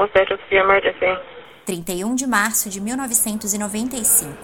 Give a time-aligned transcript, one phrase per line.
[0.00, 1.20] was that just the emergency?
[1.66, 4.34] 31 de março de 1995.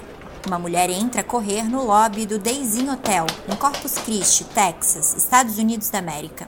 [0.46, 5.16] Uma mulher entra a correr no lobby do Days Inn Hotel, em Corpus Christi, Texas,
[5.16, 6.46] Estados Unidos da América.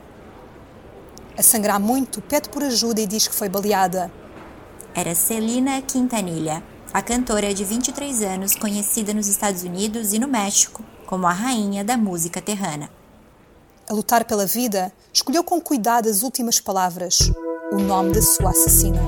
[1.37, 4.13] A sangrar muito, pede por ajuda e diz que foi baleada.
[4.95, 10.85] Era Celina Quintanilha, a cantora de 23 anos conhecida nos Estados Unidos e no México
[11.07, 12.91] como a rainha da música terrana.
[13.89, 17.33] A lutar pela vida, escolheu com cuidado as últimas palavras,
[17.71, 19.01] o nome da sua assassina.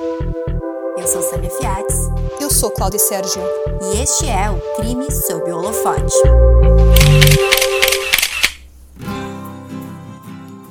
[0.97, 1.97] Eu sou Samia Fiats.
[2.41, 3.43] Eu sou Cláudia Sérgio.
[3.83, 6.15] E este é o Crime sob o Holofote.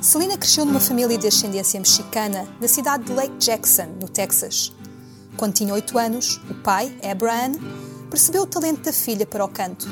[0.00, 4.72] Celina cresceu numa família de ascendência mexicana na cidade de Lake Jackson, no Texas.
[5.36, 7.52] Quando tinha 8 anos, o pai, Abraham,
[8.08, 9.86] percebeu o talento da filha para o canto.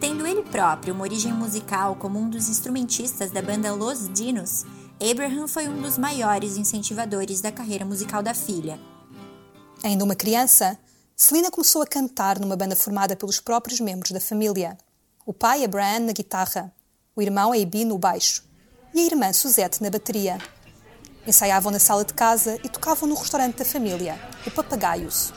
[0.00, 4.64] Tendo ele próprio uma origem musical como um dos instrumentistas da banda Los Dinos,
[4.98, 8.80] Abraham foi um dos maiores incentivadores da carreira musical da filha.
[9.84, 10.78] Ainda uma criança,
[11.14, 14.76] Celina começou a cantar numa banda formada pelos próprios membros da família.
[15.26, 16.72] O pai, Abraham, na guitarra,
[17.14, 18.42] o irmão, Abi, no baixo
[18.94, 20.38] e a irmã, Suzette, na bateria.
[21.26, 25.30] Ensaiavam na sala de casa e tocavam no restaurante da família, o Papagaios.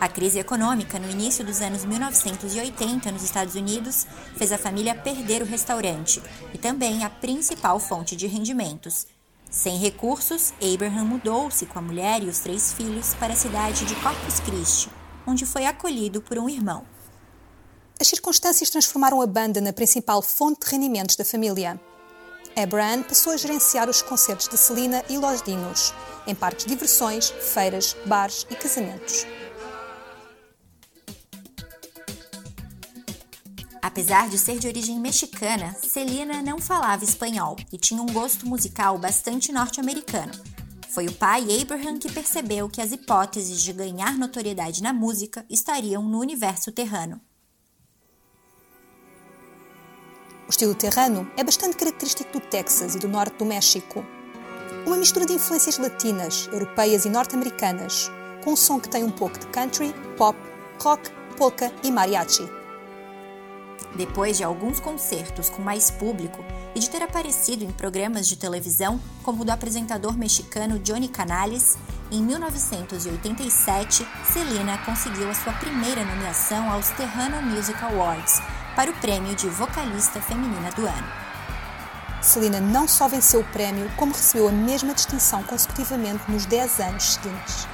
[0.00, 4.06] A crise econômica no início dos anos 1980 nos Estados Unidos
[4.36, 6.20] fez a família perder o restaurante
[6.52, 9.06] e também a principal fonte de rendimentos.
[9.50, 13.94] Sem recursos, Abraham mudou-se com a mulher e os três filhos para a cidade de
[13.96, 14.90] Corpus Christi,
[15.24, 16.84] onde foi acolhido por um irmão.
[18.00, 21.80] As circunstâncias transformaram a banda na principal fonte de rendimentos da família.
[22.56, 25.94] Abraham passou a gerenciar os concertos de Celina e Los Dinos,
[26.26, 29.24] em parques de diversões, feiras, bares e casamentos.
[33.94, 38.98] Apesar de ser de origem mexicana, Celina não falava espanhol e tinha um gosto musical
[38.98, 40.32] bastante norte-americano.
[40.90, 46.02] Foi o pai Abraham que percebeu que as hipóteses de ganhar notoriedade na música estariam
[46.02, 47.20] no universo terrano.
[50.48, 54.04] O estilo terrano é bastante característico do Texas e do norte do México.
[54.84, 58.10] Uma mistura de influências latinas, europeias e norte-americanas,
[58.42, 60.36] com um som que tem um pouco de country, pop,
[60.82, 62.63] rock, polka e mariachi.
[63.94, 66.44] Depois de alguns concertos com mais público
[66.74, 71.78] e de ter aparecido em programas de televisão, como o do apresentador mexicano Johnny Canales,
[72.10, 78.40] em 1987, Celina conseguiu a sua primeira nomeação aos Terrano Music Awards
[78.74, 81.24] para o prêmio de vocalista feminina do ano.
[82.20, 87.04] Celina não só venceu o prémio, como recebeu a mesma distinção consecutivamente nos 10 anos
[87.14, 87.73] seguintes.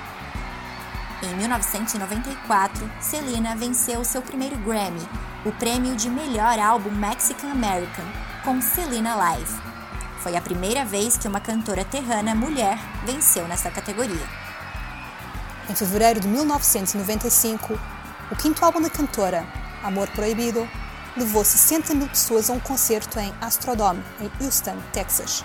[1.23, 5.07] Em 1994, Celina venceu seu primeiro Grammy,
[5.45, 8.07] o prêmio de melhor álbum Mexican American,
[8.43, 9.61] com Celina Live.
[10.21, 14.27] Foi a primeira vez que uma cantora terrana mulher venceu nessa categoria.
[15.69, 17.79] Em fevereiro de 1995,
[18.31, 19.47] o quinto álbum da cantora,
[19.83, 20.67] Amor Proibido,
[21.15, 25.45] levou 60 mil pessoas a um concerto em Astrodome, em Houston, Texas.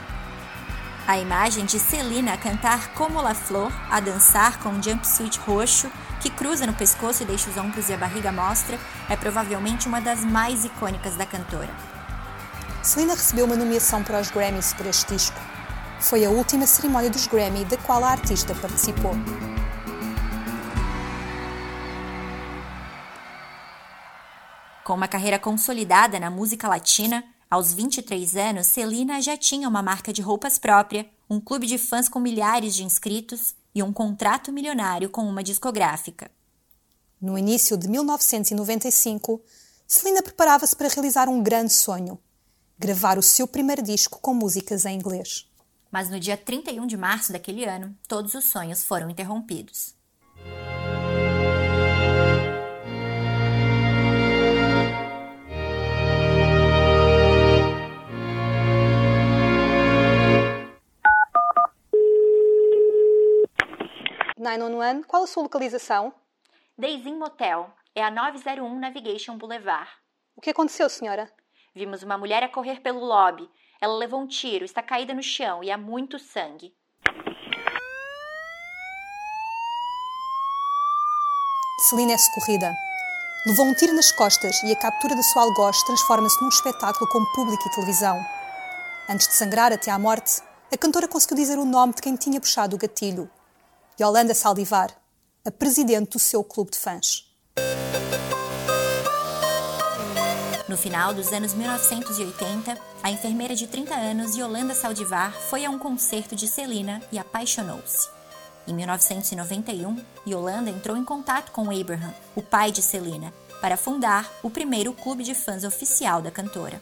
[1.07, 5.87] A imagem de Celina a cantar como La Flor, a dançar com um jumpsuit roxo,
[6.19, 9.87] que cruza no pescoço e deixa os ombros e a barriga à mostra, é provavelmente
[9.87, 11.69] uma das mais icônicas da cantora.
[12.81, 15.39] Celina recebeu uma nomeação para os Grammys por este disco.
[15.99, 19.15] Foi a última cerimónia dos Grammy da qual a artista participou.
[24.83, 30.11] Com uma carreira consolidada na música latina, aos 23 anos, Celina já tinha uma marca
[30.11, 35.09] de roupas própria, um clube de fãs com milhares de inscritos e um contrato milionário
[35.09, 36.31] com uma discográfica.
[37.21, 39.41] No início de 1995,
[39.87, 42.19] Celina preparava-se para realizar um grande sonho:
[42.77, 45.47] gravar o seu primeiro disco com músicas em inglês.
[45.91, 49.93] Mas no dia 31 de março daquele ano, todos os sonhos foram interrompidos.
[64.45, 66.13] Nine on One, qual a sua localização?
[66.77, 67.67] Deizinho Motel.
[67.95, 69.89] É a 901 Navigation Boulevard.
[70.35, 71.27] O que aconteceu, senhora?
[71.73, 73.49] Vimos uma mulher a correr pelo lobby.
[73.81, 76.75] Ela levou um tiro, está caída no chão e há muito sangue.
[81.89, 82.71] Celina é socorrida.
[83.47, 87.25] Levou um tiro nas costas e a captura da sua algoz transforma-se num espetáculo com
[87.33, 88.23] público e televisão.
[89.09, 90.39] Antes de sangrar até à morte,
[90.71, 93.27] a cantora conseguiu dizer o nome de quem tinha puxado o gatilho.
[93.97, 94.89] Yolanda Saldivar,
[95.45, 97.33] a presidente do seu clube de fãs.
[100.67, 105.79] No final dos anos 1980, a enfermeira de 30 anos, Yolanda Saldivar, foi a um
[105.79, 108.09] concerto de Celina e apaixonou-se.
[108.67, 114.49] Em 1991, Yolanda entrou em contato com Abraham, o pai de Selena, para fundar o
[114.49, 116.81] primeiro clube de fãs oficial da cantora.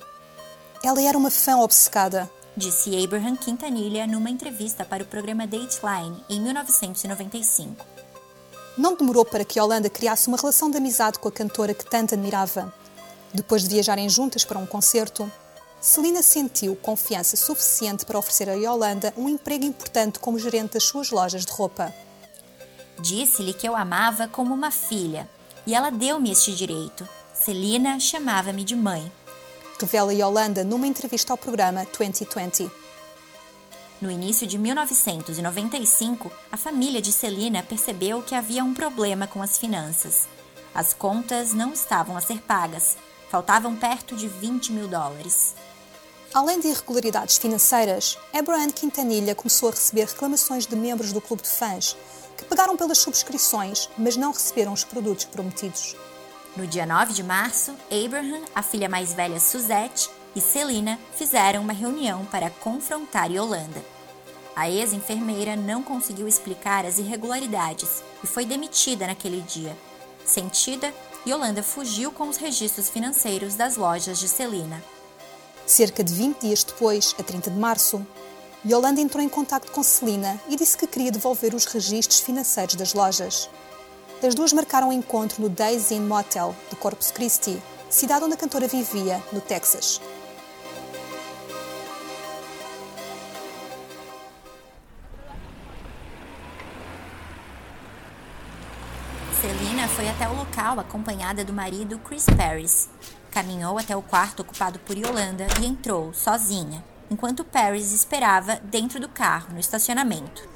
[0.84, 6.40] Ela era uma fã obcecada, disse Abraham Quintanilha numa entrevista para o programa Dateline em
[6.40, 7.86] 1995.
[8.78, 12.16] Não demorou para que Yolanda criasse uma relação de amizade com a cantora que tanto
[12.16, 12.74] admirava.
[13.34, 15.32] Depois de viajarem juntas para um concerto,
[15.82, 21.12] Celina sentiu confiança suficiente para oferecer a Yolanda um emprego importante como gerente das suas
[21.12, 21.94] lojas de roupa.
[23.00, 25.30] Disse-lhe que eu amava como uma filha,
[25.66, 27.08] e ela deu-me este direito.
[27.34, 29.12] Celina chamava-me de mãe.
[29.80, 32.72] Revela Yolanda numa entrevista ao programa 2020.
[34.00, 39.58] No início de 1995, a família de Celina percebeu que havia um problema com as
[39.58, 40.28] finanças.
[40.74, 42.98] As contas não estavam a ser pagas,
[43.30, 45.56] faltavam perto de 20 mil dólares.
[46.34, 51.50] Além de irregularidades financeiras, Abraham Quintanilha começou a receber reclamações de membros do clube de
[51.50, 51.96] fãs
[52.38, 55.96] que pagaram pelas subscrições, mas não receberam os produtos prometidos.
[56.56, 61.74] No dia 9 de março, Abraham, a filha mais velha Suzette e Celina fizeram uma
[61.74, 63.84] reunião para confrontar Yolanda.
[64.56, 69.76] A ex-enfermeira não conseguiu explicar as irregularidades e foi demitida naquele dia.
[70.24, 70.94] Sentida,
[71.28, 74.84] Yolanda fugiu com os registros financeiros das lojas de Celina.
[75.66, 78.06] Cerca de 20 dias depois, a 30 de março,
[78.64, 82.94] Yolanda entrou em contato com Celina e disse que queria devolver os registros financeiros das
[82.94, 83.50] lojas.
[84.26, 88.38] As duas marcaram um encontro no Days Inn Motel de Corpus Christi, cidade onde a
[88.38, 90.00] cantora vivia, no Texas.
[99.42, 102.90] Celina foi até o local acompanhada do marido Chris Paris,
[103.30, 109.10] Caminhou até o quarto ocupado por Yolanda e entrou, sozinha, enquanto Paris esperava dentro do
[109.10, 110.48] carro, no estacionamento.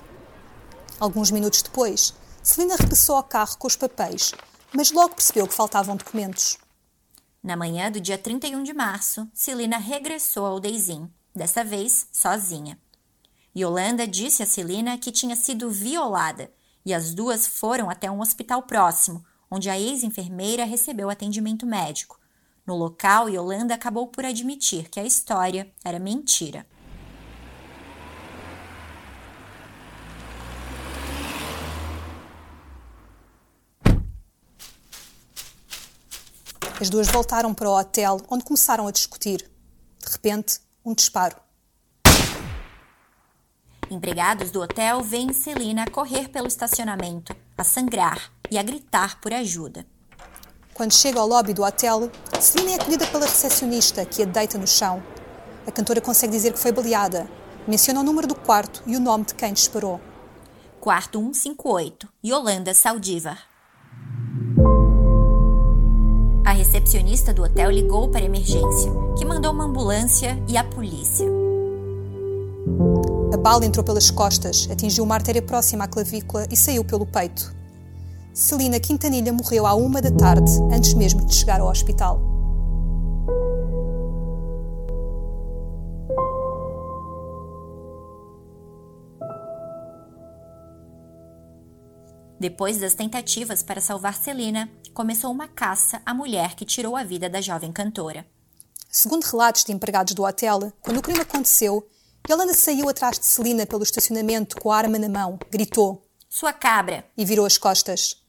[1.00, 2.14] Alguns minutos depois,
[2.48, 4.34] Celina regressou ao carro com os papéis,
[4.74, 6.58] mas logo percebeu que faltavam documentos.
[7.44, 12.80] Na manhã do dia 31 de março, Celina regressou ao Deizinho, dessa vez sozinha.
[13.54, 16.50] Yolanda disse a Celina que tinha sido violada
[16.86, 22.18] e as duas foram até um hospital próximo, onde a ex-enfermeira recebeu atendimento médico,
[22.68, 26.68] no local, Yolanda acabou por admitir que a história era mentira.
[36.80, 39.40] As duas voltaram para o hotel, onde começaram a discutir.
[39.40, 41.36] De repente, um disparo.
[43.90, 49.88] Empregados do hotel veem Celina correr pelo estacionamento, a sangrar e a gritar por ajuda.
[50.76, 54.68] Quando chega ao lobby do hotel, Celine é acolhida pela recepcionista, que a deita no
[54.68, 55.02] chão.
[55.66, 57.28] A cantora consegue dizer que foi baleada.
[57.68, 60.00] Menciona o número do quarto e o nome de quem disparou.
[60.80, 63.57] Quarto 158, Yolanda Saldivar.
[66.68, 71.26] Recepcionista do hotel ligou para a emergência, que mandou uma ambulância e a polícia.
[73.34, 77.56] A bala entrou pelas costas, atingiu uma artéria próxima à clavícula e saiu pelo peito.
[78.34, 82.37] Celina Quintanilha morreu à uma da tarde, antes mesmo de chegar ao hospital.
[92.40, 97.28] Depois das tentativas para salvar Celina, começou uma caça à mulher que tirou a vida
[97.28, 98.26] da jovem cantora.
[98.90, 101.88] Segundo relatos de empregados do hotel, quando o crime aconteceu,
[102.30, 107.06] Yolanda saiu atrás de Celina pelo estacionamento com a arma na mão, gritou: Sua cabra!
[107.18, 108.22] e virou as costas.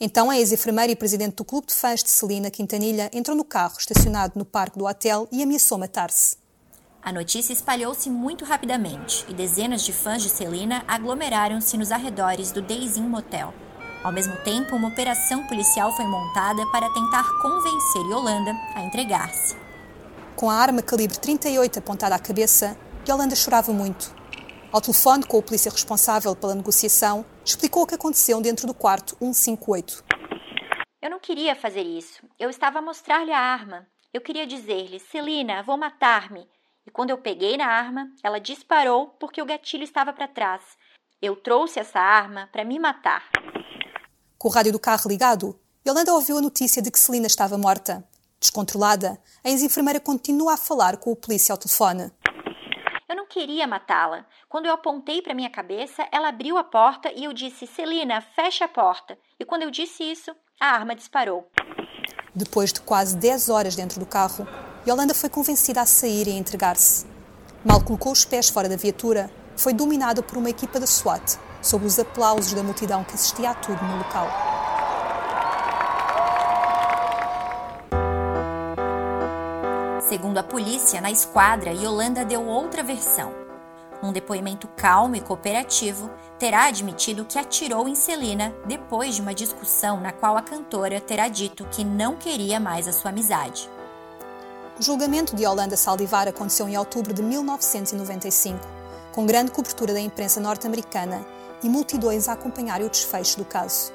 [0.00, 3.76] Então a ex-enfermeira e presidente do clube de fãs de Celina Quintanilha entrou no carro
[3.78, 6.41] estacionado no parque do hotel e ameaçou matar-se.
[7.04, 12.62] A notícia espalhou-se muito rapidamente e dezenas de fãs de Celina aglomeraram-se nos arredores do
[12.62, 13.52] Days Inn Motel.
[14.04, 19.56] Ao mesmo tempo, uma operação policial foi montada para tentar convencer Yolanda a entregar-se.
[20.36, 22.78] Com a arma calibre 38 apontada à cabeça,
[23.08, 24.14] Yolanda chorava muito.
[24.70, 29.16] Ao telefone com o polícia responsável pela negociação, explicou o que aconteceu dentro do quarto
[29.20, 30.04] 158.
[31.02, 32.22] Eu não queria fazer isso.
[32.38, 33.88] Eu estava a mostrar-lhe a arma.
[34.14, 36.46] Eu queria dizer-lhe: Celina, vou matar-me.
[36.86, 40.62] E quando eu peguei na arma, ela disparou porque o gatilho estava para trás.
[41.20, 43.30] Eu trouxe essa arma para me matar.
[44.36, 48.04] Com o rádio do carro ligado, Yolanda ouviu a notícia de que Celina estava morta.
[48.40, 52.10] Descontrolada, a ex-enfermeira continua a falar com o polícia ao telefone.
[53.08, 54.26] Eu não queria matá-la.
[54.48, 58.64] Quando eu apontei para minha cabeça, ela abriu a porta e eu disse: Celina, fecha
[58.64, 59.16] a porta.
[59.38, 61.48] E quando eu disse isso, a arma disparou.
[62.34, 64.46] Depois de quase 10 horas dentro do carro,
[64.84, 67.06] Yolanda foi convencida a sair e a entregar-se.
[67.64, 71.86] Mal colocou os pés fora da viatura, foi dominada por uma equipa da SWAT, sob
[71.86, 74.26] os aplausos da multidão que assistia a tudo no local.
[80.08, 83.32] Segundo a polícia, na esquadra, Yolanda deu outra versão.
[84.02, 86.10] Num depoimento calmo e cooperativo,
[86.40, 91.28] terá admitido que atirou em Celina depois de uma discussão na qual a cantora terá
[91.28, 93.70] dito que não queria mais a sua amizade.
[94.78, 98.58] O julgamento de Yolanda Saldivar aconteceu em outubro de 1995,
[99.12, 101.24] com grande cobertura da imprensa norte-americana
[101.62, 103.92] e multidões a acompanhar o desfecho do caso.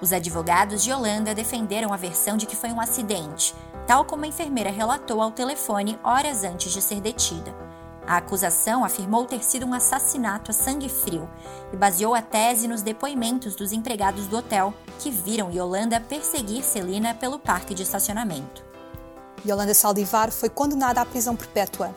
[0.00, 3.54] Os advogados de Yolanda defenderam a versão de que foi um acidente,
[3.86, 7.54] tal como a enfermeira relatou ao telefone horas antes de ser detida.
[8.06, 11.28] A acusação afirmou ter sido um assassinato a sangue frio
[11.74, 17.14] e baseou a tese nos depoimentos dos empregados do hotel que viram Yolanda perseguir Celina
[17.14, 18.67] pelo parque de estacionamento.
[19.46, 21.94] Yolanda Saldivar foi condenada à prisão perpétua.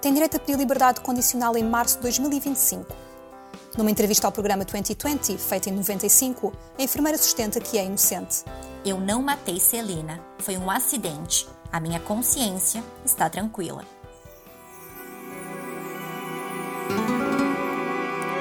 [0.00, 2.94] Tem direito a pedir liberdade condicional em março de 2025.
[3.76, 8.44] Numa entrevista ao programa 2020, feita em 95, a enfermeira sustenta que é inocente.
[8.84, 10.20] Eu não matei Celina.
[10.38, 11.48] Foi um acidente.
[11.70, 13.84] A minha consciência está tranquila.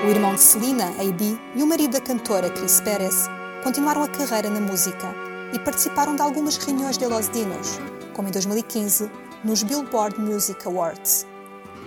[0.05, 3.27] O irmão de Celina, A.B., e o marido da cantora, Chris Pérez,
[3.63, 5.13] continuaram a carreira na música
[5.53, 7.77] e participaram de algumas reuniões de Los Dinos,
[8.17, 9.11] como em 2015,
[9.43, 11.27] nos Billboard Music Awards.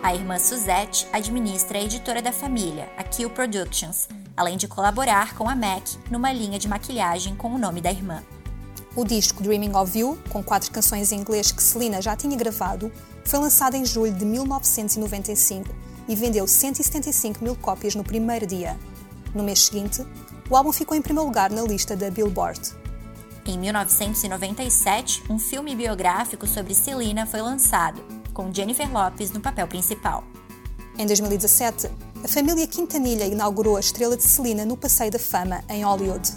[0.00, 5.48] A irmã Suzette administra a editora da família, a Kill Productions, além de colaborar com
[5.48, 8.22] a MAC numa linha de maquilhagem com o nome da irmã.
[8.94, 12.92] O disco Dreaming of You, com quatro canções em inglês que Selena já tinha gravado,
[13.24, 15.68] foi lançado em julho de 1995
[16.08, 18.78] e vendeu 175 mil cópias no primeiro dia.
[19.34, 20.06] No mês seguinte,
[20.48, 22.79] o álbum ficou em primeiro lugar na lista da Billboard.
[23.46, 28.02] Em 1997, um filme biográfico sobre Selena foi lançado,
[28.34, 30.22] com Jennifer Lopez no papel principal.
[30.98, 31.90] Em 2017,
[32.22, 36.30] a família Quintanilha inaugurou a estrela de Selena no Passeio da Fama, em Hollywood.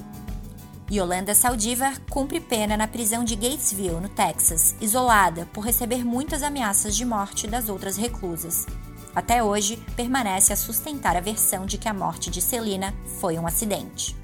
[0.90, 6.96] Yolanda Saldivar cumpre pena na prisão de Gatesville, no Texas, isolada por receber muitas ameaças
[6.96, 8.66] de morte das outras reclusas.
[9.14, 13.46] Até hoje, permanece a sustentar a versão de que a morte de Selena foi um
[13.46, 14.23] acidente.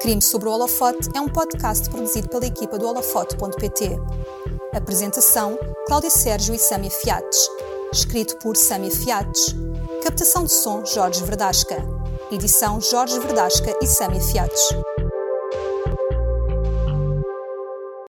[0.00, 4.00] Crime sobre o Holofote é um podcast produzido pela equipa do holofote.pt.
[4.72, 7.46] Apresentação: Cláudia Sérgio e Sâmia Fiates.
[7.92, 9.54] Escrito por Sâmia Fiates.
[10.02, 11.76] Captação de som: Jorge Verdasca.
[12.30, 14.70] Edição: Jorge Verdasca e Sâmia Fiates.